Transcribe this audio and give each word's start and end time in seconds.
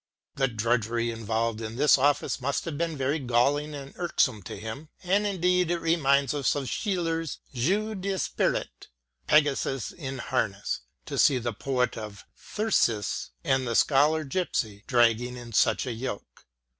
The 0.33 0.47
drudgery 0.47 1.11
involved 1.11 1.61
in 1.61 1.75
this 1.75 1.95
office 1.99 2.41
must 2.41 2.65
have 2.65 2.75
been 2.75 2.97
very 2.97 3.19
galling 3.19 3.75
and 3.75 3.93
irksome 3.97 4.41
to 4.49 4.57
him, 4.57 4.89
and 5.03 5.27
indeed 5.27 5.69
it 5.69 5.77
reminds 5.77 6.33
us 6.33 6.55
oE 6.55 6.65
Schiller's 6.65 7.37
y(?« 7.53 7.93
d'esprit" 7.93 8.71
Pegasus 9.27 9.91
in 9.91 10.17
Harness," 10.17 10.79
to 11.05 11.19
see 11.19 11.37
the 11.37 11.53
poet 11.53 11.99
of" 11.99 12.25
Thyrsis" 12.35 13.29
and 13.43 13.67
the" 13.67 13.75
Scholar 13.75 14.23
Gipsy" 14.23 14.83
dragging 14.87 15.37
in 15.37 15.53
such 15.53 15.85
a 15.85 15.93
yoke. 15.93 16.47